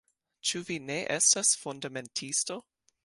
Ĉu 0.51 0.61
vi 0.69 0.77
ne 0.85 0.95
estas 1.17 1.53
fundamentisto? 1.65 2.59